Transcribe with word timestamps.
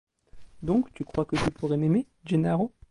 Donc 0.63 0.91
tu 0.95 1.05
crois 1.05 1.25
que 1.25 1.35
tu 1.35 1.51
pourrais 1.51 1.77
m’aimer, 1.77 2.07
Gennaro? 2.25 2.71